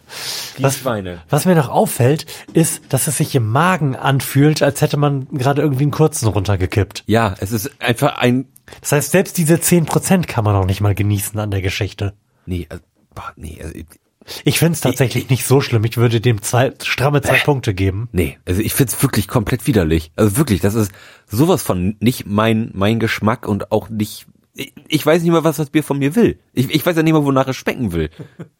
die 0.56 0.62
Was- 0.62 0.78
Schweine. 0.78 1.22
Was 1.28 1.44
mir 1.44 1.56
noch 1.56 1.68
auffällt, 1.68 2.26
ist, 2.52 2.82
dass 2.90 3.08
es 3.08 3.16
sich 3.16 3.34
im 3.34 3.48
Magen 3.48 3.96
anfühlt, 3.96 4.62
als 4.62 4.80
hätte 4.80 4.96
man 4.96 5.26
gerade 5.30 5.60
irgendwie 5.62 5.82
einen 5.82 5.90
kurzen 5.90 6.28
runtergekippt. 6.28 7.02
Ja, 7.06 7.34
es 7.40 7.50
ist 7.50 7.72
einfach 7.82 8.18
ein, 8.18 8.46
Das 8.80 8.92
heißt, 8.92 9.10
selbst 9.10 9.38
diese 9.38 9.54
10% 9.56 10.26
kann 10.26 10.44
man 10.44 10.56
auch 10.56 10.66
nicht 10.66 10.80
mal 10.80 10.94
genießen 10.94 11.38
an 11.38 11.50
der 11.50 11.62
Geschichte. 11.62 12.14
nee, 12.46 12.66
also, 12.68 12.82
bah, 13.14 13.32
nee, 13.36 13.58
also, 13.62 13.78
Ich 14.44 14.58
finde 14.58 14.74
es 14.74 14.80
tatsächlich 14.80 15.30
nicht 15.30 15.46
so 15.46 15.60
schlimm. 15.60 15.84
Ich 15.84 15.96
würde 15.96 16.20
dem 16.20 16.42
zwei, 16.42 16.72
stramme 16.82 17.22
zwei 17.22 17.38
Punkte 17.38 17.74
geben. 17.74 18.08
Nee, 18.12 18.38
also 18.46 18.60
ich 18.60 18.74
find's 18.74 19.02
wirklich 19.02 19.28
komplett 19.28 19.66
widerlich. 19.66 20.12
Also 20.16 20.36
wirklich, 20.36 20.60
das 20.60 20.74
ist 20.74 20.92
sowas 21.26 21.62
von 21.62 21.96
nicht 22.00 22.26
mein 22.26 22.70
mein 22.74 23.00
Geschmack 23.00 23.48
und 23.48 23.72
auch 23.72 23.88
nicht. 23.88 24.26
Ich, 24.54 24.72
ich 24.88 25.06
weiß 25.06 25.22
nicht 25.22 25.32
mal, 25.32 25.44
was 25.44 25.56
das 25.56 25.70
Bier 25.70 25.82
von 25.82 25.98
mir 25.98 26.14
will. 26.16 26.38
Ich, 26.52 26.70
ich 26.70 26.84
weiß 26.84 26.96
ja 26.96 27.02
nicht 27.02 27.12
mal, 27.12 27.24
wonach 27.24 27.48
es 27.48 27.56
schmecken 27.56 27.92
will. 27.92 28.10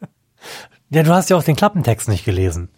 Ja, 0.93 1.05
du 1.05 1.13
hast 1.13 1.31
ja 1.31 1.37
auch 1.37 1.45
den 1.45 1.55
Klappentext 1.55 2.09
nicht 2.09 2.25
gelesen. 2.25 2.69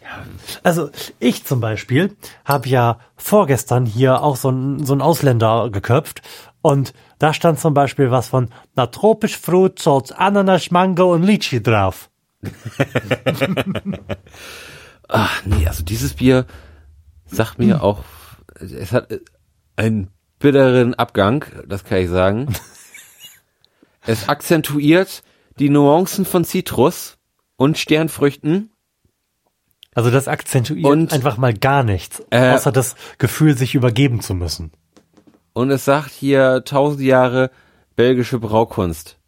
Also 0.62 0.90
ich 1.18 1.44
zum 1.44 1.60
Beispiel 1.60 2.14
habe 2.44 2.68
ja 2.68 2.98
vorgestern 3.16 3.86
hier 3.86 4.20
auch 4.20 4.36
so 4.36 4.48
einen 4.48 4.84
so 4.84 4.92
einen 4.92 5.00
Ausländer 5.00 5.70
geköpft 5.70 6.20
und 6.62 6.94
da 7.18 7.34
stand 7.34 7.60
zum 7.60 7.74
Beispiel 7.74 8.10
was 8.10 8.28
von 8.28 8.48
na 8.74 8.86
tropisch 8.86 9.36
Fruit, 9.36 9.78
Salz, 9.78 10.12
Ananas, 10.12 10.70
Mango 10.70 11.12
und 11.12 11.24
Lychee 11.24 11.60
drauf. 11.60 12.08
Ach 15.08 15.42
nee, 15.44 15.66
also 15.66 15.82
dieses 15.82 16.14
Bier 16.14 16.46
sagt 17.26 17.58
mir 17.58 17.82
auch, 17.82 18.04
es 18.58 18.92
hat 18.92 19.08
einen 19.76 20.08
bitteren 20.38 20.94
Abgang, 20.94 21.44
das 21.66 21.84
kann 21.84 21.98
ich 21.98 22.08
sagen. 22.08 22.54
es 24.06 24.28
akzentuiert 24.28 25.22
die 25.58 25.68
Nuancen 25.68 26.24
von 26.24 26.44
Zitrus 26.44 27.18
und 27.56 27.78
Sternfrüchten. 27.78 28.70
Also 29.94 30.10
das 30.10 30.26
akzentuiert 30.26 30.86
Und, 30.86 31.12
einfach 31.12 31.36
mal 31.36 31.52
gar 31.52 31.82
nichts, 31.82 32.22
äh, 32.30 32.52
außer 32.52 32.72
das 32.72 32.96
Gefühl, 33.18 33.56
sich 33.56 33.74
übergeben 33.74 34.20
zu 34.20 34.34
müssen. 34.34 34.72
Und 35.52 35.70
es 35.70 35.84
sagt 35.84 36.10
hier 36.10 36.64
tausend 36.64 37.02
Jahre 37.02 37.50
belgische 37.96 38.38
Braukunst. 38.38 39.18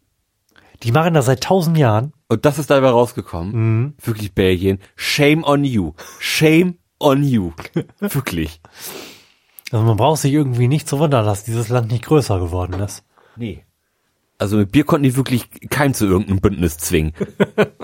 Die 0.83 0.91
machen 0.91 1.13
das 1.13 1.25
seit 1.25 1.43
tausend 1.43 1.77
Jahren. 1.77 2.13
Und 2.27 2.45
das 2.45 2.59
ist 2.59 2.69
dabei 2.69 2.89
rausgekommen. 2.89 3.95
Wirklich 4.01 4.33
Belgien. 4.33 4.79
Shame 4.95 5.43
on 5.43 5.63
you. 5.63 5.93
Shame 6.19 6.77
on 6.99 7.23
you. 7.23 7.53
Wirklich. 7.99 8.61
Also 9.71 9.85
man 9.85 9.97
braucht 9.97 10.21
sich 10.21 10.33
irgendwie 10.33 10.67
nicht 10.67 10.87
zu 10.87 10.99
wundern, 10.99 11.25
dass 11.25 11.43
dieses 11.43 11.69
Land 11.69 11.91
nicht 11.91 12.05
größer 12.05 12.39
geworden 12.39 12.79
ist. 12.79 13.03
Nee. 13.35 13.63
Also 14.37 14.57
mit 14.57 14.71
Bier 14.71 14.83
konnten 14.83 15.03
die 15.03 15.15
wirklich 15.15 15.49
keinem 15.69 15.93
zu 15.93 16.05
irgendeinem 16.05 16.41
Bündnis 16.41 16.77
zwingen. 16.77 17.13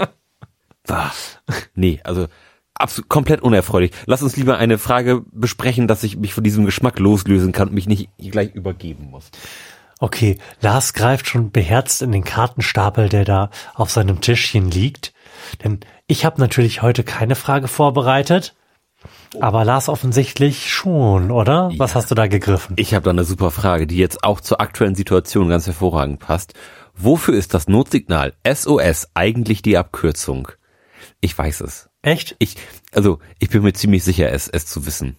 ah, 0.89 1.11
nee, 1.75 1.99
also 2.03 2.27
absolut 2.81 3.09
komplett 3.09 3.41
unerfreulich. 3.41 3.91
Lass 4.05 4.23
uns 4.23 4.35
lieber 4.35 4.57
eine 4.57 4.77
Frage 4.77 5.23
besprechen, 5.31 5.87
dass 5.87 6.03
ich 6.03 6.17
mich 6.17 6.33
von 6.33 6.43
diesem 6.43 6.65
Geschmack 6.65 6.99
loslösen 6.99 7.51
kann 7.51 7.69
und 7.69 7.75
mich 7.75 7.87
nicht 7.87 8.09
gleich 8.17 8.53
übergeben 8.53 9.09
muss. 9.09 9.31
Okay, 9.99 10.39
Lars 10.61 10.93
greift 10.93 11.27
schon 11.27 11.51
beherzt 11.51 12.01
in 12.01 12.11
den 12.11 12.23
Kartenstapel, 12.23 13.07
der 13.07 13.23
da 13.23 13.51
auf 13.75 13.91
seinem 13.91 14.19
Tischchen 14.19 14.71
liegt. 14.71 15.13
Denn 15.63 15.79
ich 16.07 16.25
habe 16.25 16.41
natürlich 16.41 16.81
heute 16.81 17.03
keine 17.03 17.35
Frage 17.35 17.67
vorbereitet. 17.67 18.55
Aber 19.39 19.63
Lars 19.63 19.89
offensichtlich 19.89 20.73
schon, 20.73 21.29
oder? 21.29 21.71
Was 21.77 21.93
hast 21.93 22.09
du 22.09 22.15
da 22.15 22.25
gegriffen? 22.25 22.75
Ich 22.77 22.95
habe 22.95 23.03
da 23.03 23.11
eine 23.11 23.23
super 23.23 23.51
Frage, 23.51 23.85
die 23.85 23.97
jetzt 23.97 24.23
auch 24.23 24.41
zur 24.41 24.59
aktuellen 24.59 24.95
Situation 24.95 25.49
ganz 25.49 25.67
hervorragend 25.67 26.19
passt. 26.19 26.55
Wofür 26.95 27.35
ist 27.35 27.53
das 27.53 27.67
Notsignal 27.67 28.33
SOS 28.45 29.09
eigentlich 29.13 29.61
die 29.61 29.77
Abkürzung? 29.77 30.49
Ich 31.19 31.37
weiß 31.37 31.61
es. 31.61 31.90
Echt? 32.01 32.35
Ich, 32.39 32.55
also, 32.93 33.19
ich 33.39 33.49
bin 33.49 33.63
mir 33.63 33.73
ziemlich 33.73 34.03
sicher, 34.03 34.31
es, 34.31 34.47
es 34.47 34.65
zu 34.65 34.85
wissen. 34.85 35.17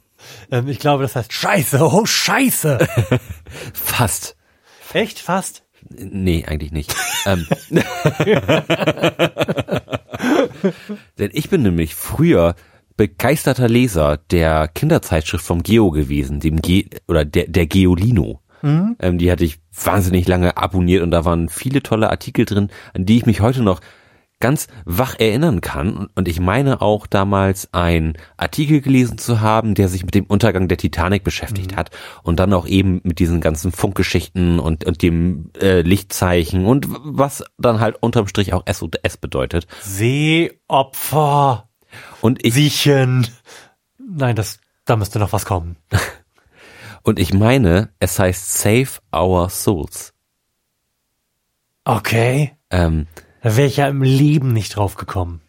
Ähm, 0.50 0.68
ich 0.68 0.78
glaube, 0.78 1.02
das 1.02 1.16
heißt 1.16 1.32
Scheiße, 1.32 1.80
oh 1.80 2.04
Scheiße. 2.06 2.86
Fast. 3.72 4.36
Echt? 4.92 5.18
Fast? 5.18 5.64
Nee, 5.88 6.44
eigentlich 6.46 6.72
nicht. 6.72 6.94
ähm, 7.26 7.46
Denn 11.18 11.30
ich 11.32 11.50
bin 11.50 11.62
nämlich 11.62 11.94
früher 11.94 12.54
begeisterter 12.96 13.68
Leser 13.68 14.18
der 14.30 14.68
Kinderzeitschrift 14.68 15.44
vom 15.44 15.62
Geo 15.62 15.90
gewesen, 15.90 16.40
dem 16.40 16.62
Ge 16.62 16.88
oder 17.08 17.24
der, 17.24 17.48
der 17.48 17.66
Geolino. 17.66 18.40
Ähm, 18.64 19.18
die 19.18 19.30
hatte 19.32 19.44
ich 19.44 19.58
wahnsinnig 19.74 20.28
lange 20.28 20.56
abonniert 20.56 21.02
und 21.02 21.10
da 21.10 21.24
waren 21.24 21.48
viele 21.48 21.82
tolle 21.82 22.10
Artikel 22.10 22.44
drin, 22.44 22.70
an 22.94 23.04
die 23.04 23.16
ich 23.16 23.26
mich 23.26 23.40
heute 23.40 23.62
noch 23.62 23.80
ganz 24.42 24.66
wach 24.84 25.18
erinnern 25.18 25.62
kann. 25.62 26.08
Und- 26.14 26.28
ich 26.28 26.38
meine 26.38 26.82
auch 26.82 27.06
damals 27.06 27.72
einen 27.72 28.18
Artikel 28.36 28.82
gelesen 28.82 29.16
zu 29.16 29.40
haben, 29.40 29.74
der 29.74 29.88
sich 29.88 30.04
mit 30.04 30.14
dem 30.14 30.26
Untergang 30.26 30.68
der 30.68 30.76
Titanic 30.76 31.24
beschäftigt 31.24 31.76
hat 31.76 31.90
und 32.22 32.38
dann 32.38 32.52
auch 32.52 32.66
eben 32.66 33.00
mit 33.04 33.18
diesen 33.18 33.40
ganzen 33.40 33.72
Funkgeschichten 33.72 34.58
und, 34.58 34.84
und 34.84 35.00
dem 35.00 35.50
äh, 35.60 35.80
Lichtzeichen 35.80 36.66
und 36.66 36.86
was 36.88 37.44
dann 37.56 37.80
halt 37.80 37.96
unterm 38.02 38.26
Strich 38.28 38.52
auch 38.52 38.64
SOS 38.70 39.16
bedeutet. 39.18 39.66
Seeopfer. 39.80 41.68
Und 42.20 42.44
ich, 42.44 42.54
Siechen. 42.54 43.26
Nein, 43.98 44.36
das, 44.36 44.58
da 44.84 44.96
müsste 44.96 45.18
noch 45.18 45.32
was 45.32 45.44
kommen. 45.44 45.76
und 47.02 47.18
ich 47.18 47.32
meine, 47.32 47.90
es 48.00 48.18
heißt 48.18 48.58
Save 48.58 48.88
Our 49.14 49.48
Souls. 49.48 50.12
Okay. 51.84 52.56
Ähm, 52.70 53.06
Da 53.42 53.56
wäre 53.56 53.66
ich 53.66 53.76
ja 53.78 53.88
im 53.88 54.02
Leben 54.02 54.52
nicht 54.52 54.76
drauf 54.76 54.94
gekommen. 54.96 55.40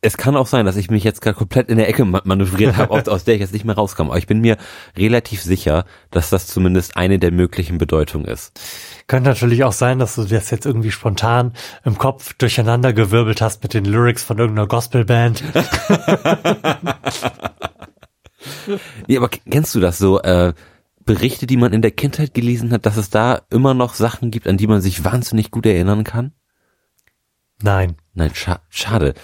Es 0.00 0.16
kann 0.16 0.36
auch 0.36 0.46
sein, 0.46 0.64
dass 0.64 0.76
ich 0.76 0.90
mich 0.90 1.02
jetzt 1.04 1.20
gerade 1.20 1.36
komplett 1.36 1.68
in 1.68 1.76
der 1.76 1.88
Ecke 1.88 2.04
ma- 2.04 2.22
manövriert 2.24 2.76
habe, 2.76 2.94
aus, 3.10 3.24
der 3.24 3.34
ich 3.34 3.40
jetzt 3.40 3.52
nicht 3.52 3.64
mehr 3.64 3.74
rauskomme. 3.74 4.10
Aber 4.10 4.18
ich 4.18 4.26
bin 4.28 4.40
mir 4.40 4.56
relativ 4.96 5.42
sicher, 5.42 5.84
dass 6.10 6.30
das 6.30 6.46
zumindest 6.46 6.96
eine 6.96 7.18
der 7.18 7.32
möglichen 7.32 7.78
Bedeutungen 7.78 8.26
ist. 8.26 8.60
Könnte 9.08 9.28
natürlich 9.30 9.64
auch 9.64 9.72
sein, 9.72 9.98
dass 9.98 10.14
du 10.14 10.24
das 10.24 10.50
jetzt 10.50 10.66
irgendwie 10.66 10.90
spontan 10.92 11.52
im 11.84 11.98
Kopf 11.98 12.34
durcheinander 12.34 12.92
gewirbelt 12.92 13.40
hast 13.40 13.62
mit 13.62 13.74
den 13.74 13.84
Lyrics 13.84 14.22
von 14.22 14.38
irgendeiner 14.38 14.68
Gospelband. 14.68 15.42
Nee, 19.06 19.16
aber 19.16 19.28
kennst 19.28 19.74
du 19.74 19.80
das 19.80 19.98
so, 19.98 20.20
äh, 20.22 20.52
Berichte, 21.04 21.46
die 21.46 21.56
man 21.56 21.72
in 21.72 21.82
der 21.82 21.90
Kindheit 21.90 22.34
gelesen 22.34 22.70
hat, 22.72 22.86
dass 22.86 22.96
es 22.96 23.10
da 23.10 23.40
immer 23.50 23.74
noch 23.74 23.94
Sachen 23.94 24.30
gibt, 24.30 24.46
an 24.46 24.56
die 24.58 24.66
man 24.66 24.80
sich 24.80 25.04
wahnsinnig 25.04 25.50
gut 25.50 25.66
erinnern 25.66 26.04
kann? 26.04 26.32
Nein. 27.62 27.96
Nein, 28.14 28.30
scha 28.34 28.60
schade. 28.68 29.14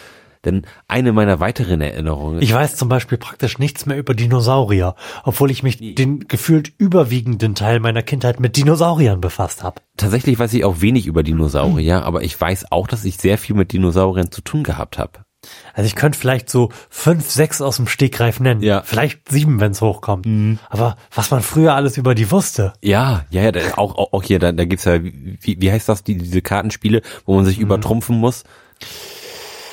Denn 0.45 0.67
eine 0.89 1.13
meiner 1.13 1.41
weiteren 1.41 1.81
Erinnerungen. 1.81 2.43
Ich 2.43 2.53
weiß 2.53 2.77
zum 2.77 2.89
Beispiel 2.89 3.17
praktisch 3.17 3.59
nichts 3.59 3.87
mehr 3.87 3.97
über 3.97 4.15
Dinosaurier, 4.15 4.95
obwohl 5.25 5.51
ich 5.51 5.63
mich 5.63 5.79
den 5.95 6.29
gefühlt 6.29 6.73
überwiegenden 6.77 7.55
Teil 7.55 7.81
meiner 7.81 8.03
Kindheit 8.03 8.41
mit 8.41 8.57
Dinosauriern 8.57 9.21
befasst 9.21 9.63
habe. 9.63 9.81
tatsächlich 9.97 10.39
weiß 10.39 10.53
ich 10.55 10.65
auch 10.65 10.81
wenig 10.81 11.07
über 11.07 11.23
Dinosaurier, 11.23 12.03
aber 12.05 12.23
ich 12.23 12.39
weiß 12.39 12.73
auch, 12.73 12.87
dass 12.87 13.05
ich 13.05 13.17
sehr 13.17 13.39
viel 13.39 13.57
mit 13.57 13.73
Dinosauriern 13.73 14.31
zu 14.31 14.43
tun 14.43 14.65
gehabt 14.65 14.99
habe. 14.99 15.25
Also 15.75 15.87
ich 15.87 15.95
könnte 15.97 16.19
vielleicht 16.19 16.49
so 16.51 16.71
fünf, 16.91 17.31
sechs 17.31 17.61
aus 17.61 17.77
dem 17.77 17.87
Stegreif 17.87 18.41
nennen. 18.41 18.63
Ja. 18.63 18.83
Vielleicht 18.85 19.29
sieben, 19.29 19.61
wenn 19.61 19.73
es 19.73 19.81
hochkommt. 19.81 20.27
Aber 20.71 20.97
was 21.15 21.31
man 21.31 21.43
früher 21.43 21.75
alles 21.75 21.97
über 21.97 22.15
die 22.15 22.31
wusste. 22.31 22.73
Ja, 22.83 23.25
ja, 23.31 23.43
ja, 23.43 23.53
da, 23.53 23.61
auch, 23.77 23.97
auch, 24.13 24.23
hier, 24.23 24.39
da, 24.39 24.53
da 24.53 24.65
gibt's 24.65 24.85
ja, 24.85 25.03
wie, 25.03 25.57
wie 25.61 25.73
heißt 25.73 25.89
das, 25.89 26.05
die, 26.05 26.17
diese 26.17 26.43
Kartenspiele, 26.43 27.03
wo 27.27 27.35
man 27.35 27.45
sich 27.45 27.59
übertrumpfen 27.59 28.17
muss? 28.19 28.45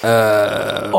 Äh, 0.04 0.90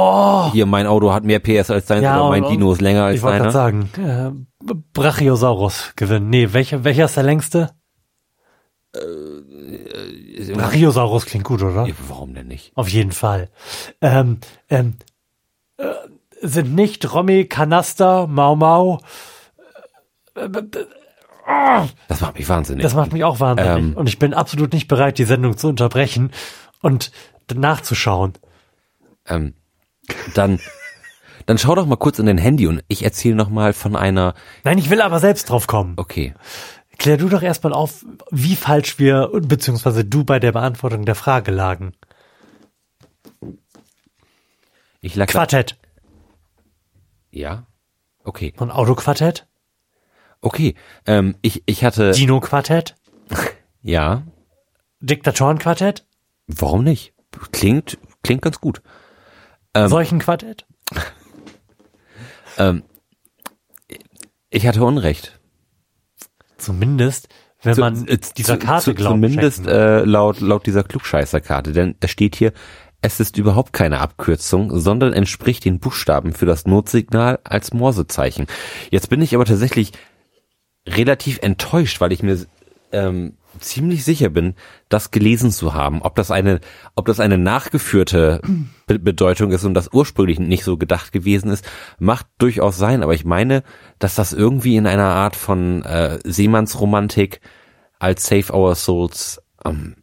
Hier, 0.52 0.66
mein 0.66 0.86
Auto 0.86 1.12
hat 1.12 1.24
mehr 1.24 1.40
PS 1.40 1.70
als 1.70 1.86
deins 1.86 2.02
oder 2.02 2.28
mein 2.28 2.44
und- 2.44 2.52
Dino 2.52 2.72
ist 2.72 2.80
länger 2.80 3.04
als 3.04 3.16
Ich 3.16 3.22
wollte 3.22 3.38
gerade 3.38 3.52
deiner. 3.52 3.86
sagen, 3.96 4.44
äh, 4.64 4.74
Brachiosaurus 4.94 5.92
gewinnen. 5.96 6.30
Nee, 6.30 6.52
welcher, 6.52 6.84
welcher 6.84 7.06
ist 7.06 7.16
der 7.16 7.24
längste? 7.24 7.70
Brachiosaurus 10.54 11.26
klingt 11.26 11.44
gut, 11.44 11.62
oder? 11.62 11.86
Ja, 11.86 11.94
Warum 12.08 12.34
denn 12.34 12.48
nicht? 12.48 12.72
Auf 12.74 12.88
jeden 12.88 13.12
Fall. 13.12 13.48
Ähm, 14.00 14.38
ähm, 14.68 14.94
äh, 15.78 15.86
sind 16.42 16.74
nicht 16.74 17.12
Romy, 17.12 17.46
Kanaster, 17.46 18.26
Mau 18.26 18.56
Mau. 18.56 19.00
Äh, 20.34 20.44
äh, 20.44 20.58
äh, 21.46 21.86
Das 22.08 22.20
macht 22.20 22.36
mich 22.36 22.48
wahnsinnig. 22.48 22.82
Das 22.82 22.94
macht 22.94 23.12
mich 23.12 23.24
auch 23.24 23.40
wahnsinnig. 23.40 23.92
Ähm. 23.92 23.96
und 23.96 24.08
ich 24.08 24.18
bin 24.18 24.34
absolut 24.34 24.72
nicht 24.72 24.88
bereit, 24.88 25.18
die 25.18 25.24
Sendung 25.24 25.56
zu 25.56 25.68
unterbrechen 25.68 26.30
und 26.80 27.10
nachzuschauen. 27.54 28.34
ähm, 29.26 29.54
dann, 30.34 30.58
dann 31.46 31.58
schau 31.58 31.74
doch 31.74 31.86
mal 31.86 31.96
kurz 31.96 32.18
in 32.18 32.26
dein 32.26 32.38
Handy 32.38 32.66
und 32.66 32.82
ich 32.88 33.04
erzähle 33.04 33.34
noch 33.36 33.50
mal 33.50 33.72
von 33.72 33.94
einer. 33.94 34.34
Nein, 34.64 34.78
ich 34.78 34.90
will 34.90 35.00
aber 35.00 35.20
selbst 35.20 35.48
drauf 35.50 35.66
kommen. 35.66 35.94
Okay, 35.96 36.34
Klär 36.98 37.16
du 37.16 37.28
doch 37.28 37.42
erstmal 37.42 37.72
auf, 37.72 38.04
wie 38.30 38.54
falsch 38.56 38.98
wir, 38.98 39.30
beziehungsweise 39.32 40.04
du 40.04 40.24
bei 40.24 40.38
der 40.38 40.52
Beantwortung 40.52 41.04
der 41.04 41.14
Frage 41.14 41.50
lagen. 41.50 41.94
ich 45.00 45.16
lag. 45.16 45.26
Quartett. 45.28 45.78
Ja. 47.30 47.66
Okay, 48.24 48.54
Und 48.58 48.70
Autoquartett? 48.70 49.46
okay. 50.40 50.74
Ähm, 51.06 51.34
ich 51.42 51.62
ich 51.66 51.84
hatte. 51.84 52.12
Dino-Quartett? 52.12 52.94
Ja. 53.84 54.22
Diktatorenquartett? 55.00 56.06
Warum 56.46 56.84
nicht? 56.84 57.14
Klingt 57.50 57.98
klingt 58.22 58.42
ganz 58.42 58.60
gut. 58.60 58.80
Ähm. 59.74 59.88
Seuchenquartett? 59.88 60.66
Ähm, 62.58 62.82
ich 64.50 64.66
hatte 64.66 64.84
Unrecht. 64.84 65.40
Zumindest, 66.62 67.28
wenn 67.62 67.78
man 67.78 68.06
äh, 68.08 68.18
dieser 68.36 68.58
zu- 68.58 68.66
Karte 68.66 68.84
zu, 68.84 68.94
glaubt. 68.94 69.14
Zumindest 69.14 69.66
äh, 69.66 70.04
laut, 70.04 70.40
laut 70.40 70.66
dieser 70.66 70.82
Klugscheißer-Karte. 70.84 71.72
Denn 71.72 71.96
da 72.00 72.08
steht 72.08 72.36
hier, 72.36 72.52
es 73.02 73.18
ist 73.20 73.36
überhaupt 73.36 73.72
keine 73.72 74.00
Abkürzung, 74.00 74.78
sondern 74.78 75.12
entspricht 75.12 75.64
den 75.64 75.80
Buchstaben 75.80 76.32
für 76.32 76.46
das 76.46 76.66
Notsignal 76.66 77.40
als 77.44 77.72
Morsezeichen. 77.72 78.46
Jetzt 78.90 79.10
bin 79.10 79.20
ich 79.20 79.34
aber 79.34 79.44
tatsächlich 79.44 79.92
relativ 80.88 81.38
enttäuscht, 81.42 82.00
weil 82.00 82.12
ich 82.12 82.22
mir 82.22 82.38
ähm, 82.92 83.34
ziemlich 83.60 84.04
sicher 84.04 84.28
bin, 84.28 84.54
das 84.88 85.10
gelesen 85.10 85.50
zu 85.50 85.74
haben. 85.74 86.02
Ob 86.02 86.14
das 86.14 86.30
eine, 86.30 86.60
ob 86.94 87.06
das 87.06 87.20
eine 87.20 87.38
nachgeführte 87.38 88.40
Be 88.86 88.98
Bedeutung 88.98 89.52
ist 89.52 89.64
und 89.64 89.74
das 89.74 89.90
ursprünglich 89.92 90.38
nicht 90.38 90.64
so 90.64 90.76
gedacht 90.76 91.12
gewesen 91.12 91.50
ist, 91.50 91.64
macht 91.98 92.26
durchaus 92.38 92.76
sein. 92.76 93.02
Aber 93.02 93.14
ich 93.14 93.24
meine, 93.24 93.62
dass 93.98 94.14
das 94.14 94.32
irgendwie 94.32 94.76
in 94.76 94.86
einer 94.86 95.14
Art 95.14 95.36
von 95.36 95.82
äh, 95.84 96.18
Seemannsromantik 96.24 97.40
als 97.98 98.26
Save 98.26 98.52
Our 98.52 98.74
Souls 98.74 99.40
ähm, 99.64 99.96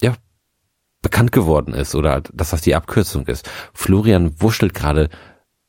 ja 0.00 0.14
bekannt 1.02 1.32
geworden 1.32 1.74
ist 1.74 1.94
oder 1.94 2.22
dass 2.32 2.50
das 2.50 2.62
die 2.62 2.74
Abkürzung 2.74 3.26
ist. 3.26 3.48
Florian 3.74 4.40
wurschtelt 4.40 4.74
gerade 4.74 5.10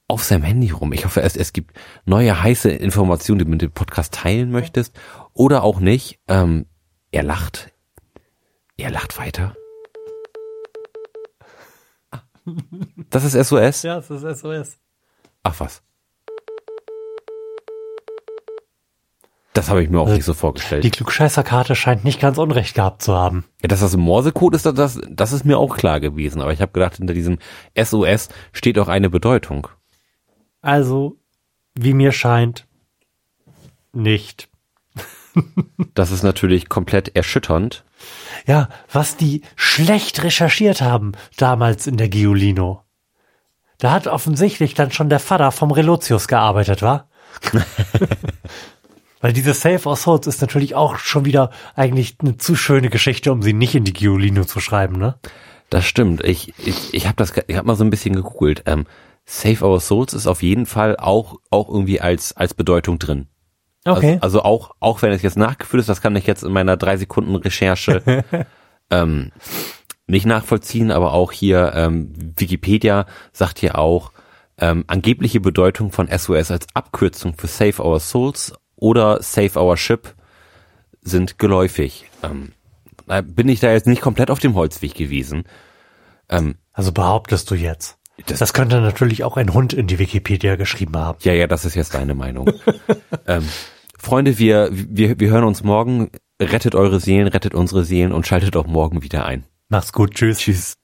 auf 0.07 0.23
seinem 0.23 0.43
Handy 0.43 0.69
rum. 0.69 0.93
Ich 0.93 1.05
hoffe, 1.05 1.21
es, 1.21 1.35
es 1.35 1.51
gibt 1.51 1.75
neue 2.05 2.41
heiße 2.41 2.69
Informationen, 2.69 3.39
die 3.39 3.45
du 3.45 3.51
mit 3.51 3.61
dem 3.61 3.71
Podcast 3.71 4.13
teilen 4.13 4.51
möchtest 4.51 4.97
oder 5.33 5.63
auch 5.63 5.79
nicht. 5.79 6.19
Ähm, 6.27 6.67
er 7.15 7.23
lacht. 7.23 7.71
Er 8.75 8.91
lacht 8.91 9.17
weiter. 9.17 9.55
Das 13.09 13.23
ist 13.23 13.47
SOS? 13.47 13.83
Ja, 13.83 14.01
das 14.01 14.09
ist 14.09 14.39
SOS. 14.41 14.77
Ach 15.41 15.59
was. 15.59 15.81
Das 19.53 19.69
habe 19.69 19.81
ich 19.81 19.89
mir 19.89 20.01
auch 20.01 20.09
nicht 20.09 20.25
so 20.25 20.33
vorgestellt. 20.33 20.83
Die 20.83 20.91
Klugscheißerkarte 20.91 21.75
scheint 21.75 22.03
nicht 22.03 22.19
ganz 22.19 22.37
unrecht 22.37 22.75
gehabt 22.75 23.01
zu 23.01 23.15
haben. 23.15 23.45
Ja, 23.61 23.69
dass 23.69 23.79
das 23.79 23.93
ein 23.93 24.01
Morsecode 24.01 24.55
ist, 24.55 24.65
das, 24.65 24.99
das 25.09 25.31
ist 25.31 25.45
mir 25.45 25.57
auch 25.57 25.77
klar 25.77 26.01
gewesen. 26.01 26.41
Aber 26.41 26.51
ich 26.51 26.61
habe 26.61 26.73
gedacht, 26.73 26.97
hinter 26.97 27.13
diesem 27.13 27.39
SOS 27.81 28.27
steht 28.51 28.77
auch 28.77 28.89
eine 28.89 29.09
Bedeutung. 29.09 29.69
Also, 30.61 31.17
wie 31.75 31.93
mir 31.93 32.11
scheint, 32.11 32.67
nicht. 33.93 34.49
Das 35.93 36.11
ist 36.11 36.23
natürlich 36.23 36.69
komplett 36.69 37.15
erschütternd. 37.15 37.83
Ja, 38.45 38.69
was 38.91 39.17
die 39.17 39.41
schlecht 39.55 40.23
recherchiert 40.23 40.81
haben 40.81 41.13
damals 41.37 41.87
in 41.87 41.97
der 41.97 42.09
Giolino. 42.09 42.83
Da 43.77 43.91
hat 43.91 44.07
offensichtlich 44.07 44.73
dann 44.73 44.91
schon 44.91 45.09
der 45.09 45.19
Vater 45.19 45.51
vom 45.51 45.71
Relotius 45.71 46.27
gearbeitet, 46.27 46.81
wa? 46.81 47.07
Weil 49.21 49.33
diese 49.33 49.53
Save 49.53 49.89
of 49.89 49.99
Souls 49.99 50.27
ist 50.27 50.41
natürlich 50.41 50.75
auch 50.75 50.97
schon 50.97 51.25
wieder 51.25 51.49
eigentlich 51.75 52.17
eine 52.21 52.37
zu 52.37 52.55
schöne 52.55 52.89
Geschichte, 52.89 53.31
um 53.31 53.41
sie 53.41 53.53
nicht 53.53 53.75
in 53.75 53.83
die 53.83 53.93
Giolino 53.93 54.45
zu 54.45 54.59
schreiben, 54.59 54.97
ne? 54.97 55.15
Das 55.69 55.85
stimmt. 55.85 56.23
Ich, 56.23 56.53
ich, 56.59 56.93
ich 56.93 57.07
habe 57.07 57.15
das, 57.15 57.33
ich 57.47 57.57
habe 57.57 57.67
mal 57.67 57.75
so 57.75 57.83
ein 57.83 57.89
bisschen 57.89 58.15
gegoogelt. 58.15 58.63
Ähm, 58.65 58.85
Save 59.25 59.65
Our 59.65 59.79
Souls 59.79 60.13
ist 60.13 60.27
auf 60.27 60.43
jeden 60.43 60.67
Fall 60.67 60.95
auch, 60.97 61.37
auch 61.49 61.69
irgendwie 61.69 61.99
als, 61.99 62.37
als 62.37 62.53
Bedeutung 62.53 62.99
drin. 62.99 63.27
Okay. 63.85 64.13
Also, 64.21 64.41
also 64.41 64.43
auch, 64.43 64.71
auch 64.79 65.01
wenn 65.01 65.11
es 65.11 65.21
jetzt 65.21 65.37
nachgeführt 65.37 65.81
ist, 65.81 65.89
das 65.89 66.01
kann 66.01 66.15
ich 66.15 66.25
jetzt 66.25 66.43
in 66.43 66.51
meiner 66.51 66.75
drei 66.77 66.97
Sekunden 66.97 67.35
Recherche 67.35 68.23
ähm, 68.89 69.31
nicht 70.07 70.25
nachvollziehen, 70.25 70.91
aber 70.91 71.13
auch 71.13 71.31
hier 71.31 71.73
ähm, 71.75 72.13
Wikipedia 72.37 73.05
sagt 73.31 73.59
hier 73.59 73.77
auch 73.77 74.11
ähm, 74.57 74.85
angebliche 74.87 75.39
Bedeutung 75.39 75.91
von 75.91 76.07
SOS 76.07 76.51
als 76.51 76.67
Abkürzung 76.73 77.35
für 77.37 77.47
Save 77.47 77.83
Our 77.83 77.99
Souls 77.99 78.53
oder 78.75 79.21
Save 79.21 79.59
Our 79.59 79.77
Ship 79.77 80.13
sind 81.01 81.37
geläufig. 81.39 82.05
Ähm, 82.23 82.53
da 83.07 83.21
bin 83.21 83.49
ich 83.49 83.59
da 83.59 83.71
jetzt 83.71 83.87
nicht 83.87 84.01
komplett 84.01 84.31
auf 84.31 84.39
dem 84.39 84.55
Holzweg 84.55 84.95
gewesen. 84.95 85.43
Ähm, 86.29 86.55
also 86.73 86.91
behauptest 86.91 87.51
du 87.51 87.55
jetzt. 87.55 87.97
Das- 88.27 88.39
Das, 88.39 88.53
könnte 88.53 88.79
natürlich 88.81 89.23
auch 89.23 89.37
ein 89.37 89.53
Hund 89.53 89.73
in 89.73 89.87
die 89.87 89.99
Wikipedia 89.99 90.55
geschrieben 90.55 90.95
haben. 90.97 91.19
Ja, 91.21 91.33
ja, 91.33 91.47
das 91.47 91.65
ist 91.65 91.75
jetzt 91.75 91.93
deine 91.93 92.15
Meinung. 92.15 92.49
ähm, 93.27 93.47
Freunde, 94.05 94.37
wir, 94.37 94.69
wir, 94.71 95.19
wir 95.19 95.29
hören 95.31 95.45
uns 95.45 95.63
morgen. 95.63 96.11
Rettet 96.39 96.75
eure 96.75 96.99
Seelen, 96.99 97.27
rettet 97.27 97.55
unsere 97.55 97.83
Seelen 97.83 98.11
und 98.11 98.27
schaltet 98.27 98.55
auch 98.55 98.67
morgen 98.67 99.01
wieder 99.01 99.25
ein. 99.25 99.45
Mach's 99.67 99.93
gut, 99.93 100.13
tschüss. 100.13 100.37
Tschüss. 100.37 100.75